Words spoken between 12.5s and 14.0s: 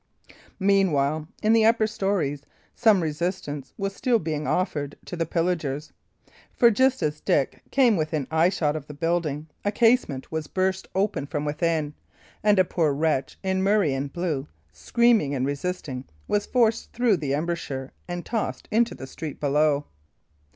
a poor wretch in murrey